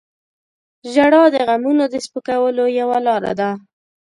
•ژړا 0.93 1.23
د 1.33 1.35
غمونو 1.47 1.83
د 1.89 1.95
سپکولو 2.05 2.65
یوه 2.79 2.97
لاره 3.07 3.31
ده. 3.39 3.51